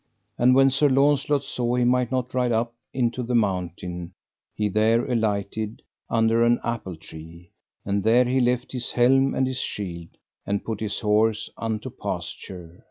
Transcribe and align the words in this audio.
And 0.39 0.55
when 0.55 0.71
Sir 0.71 0.89
Launcelot 0.89 1.43
saw 1.43 1.75
he 1.75 1.83
might 1.83 2.11
not 2.11 2.33
ride 2.33 2.51
up 2.51 2.73
into 2.91 3.21
the 3.21 3.35
mountain, 3.35 4.13
he 4.55 4.67
there 4.67 5.05
alighted 5.05 5.83
under 6.09 6.43
an 6.43 6.59
apple 6.63 6.95
tree, 6.95 7.51
and 7.85 8.01
there 8.03 8.25
he 8.25 8.39
left 8.39 8.71
his 8.71 8.89
helm 8.93 9.35
and 9.35 9.45
his 9.45 9.59
shield, 9.61 10.09
and 10.43 10.65
put 10.65 10.79
his 10.79 11.01
horse 11.01 11.51
unto 11.55 11.91
pasture. 11.91 12.79